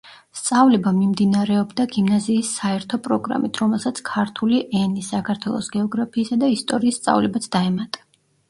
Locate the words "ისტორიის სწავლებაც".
6.57-7.51